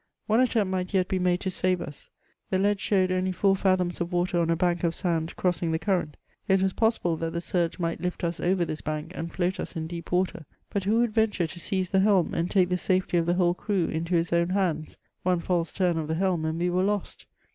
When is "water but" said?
10.11-10.85